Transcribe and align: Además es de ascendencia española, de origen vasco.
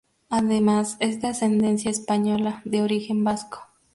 Además 0.31 0.97
es 0.99 1.21
de 1.21 1.27
ascendencia 1.27 1.91
española, 1.91 2.63
de 2.65 2.81
origen 2.81 3.23
vasco. 3.23 3.67